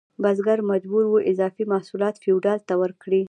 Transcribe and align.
بزګر 0.23 0.59
مجبور 0.71 1.05
و 1.07 1.15
اضافي 1.31 1.63
محصولات 1.73 2.15
فیوډال 2.23 2.59
ته 2.67 2.73
ورکړي. 2.81 3.19